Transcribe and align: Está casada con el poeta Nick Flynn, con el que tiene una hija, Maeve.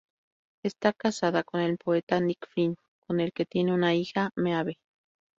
Está 0.63 0.93
casada 0.93 1.43
con 1.43 1.61
el 1.61 1.77
poeta 1.77 2.19
Nick 2.19 2.47
Flynn, 2.49 2.75
con 3.05 3.19
el 3.19 3.31
que 3.33 3.45
tiene 3.45 3.71
una 3.71 3.93
hija, 3.93 4.31
Maeve. 4.35 4.79